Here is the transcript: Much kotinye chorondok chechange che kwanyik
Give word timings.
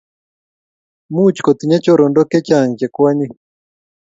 Much 1.13 1.37
kotinye 1.45 1.77
chorondok 1.83 2.27
chechange 2.31 2.75
che 2.79 2.87
kwanyik 2.95 3.33